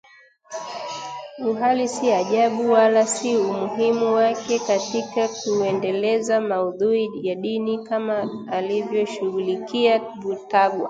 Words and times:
uhalisiajabu 1.49 2.71
wala 2.71 3.07
si 3.07 3.37
umuhimu 3.37 4.13
wake 4.13 4.59
katika 4.59 5.27
kuendeleza 5.27 6.41
maudhui 6.41 7.09
ya 7.21 7.35
dini 7.35 7.83
kama 7.83 8.47
alivyoshughulikia 8.51 9.99
Vutagwa 9.99 10.79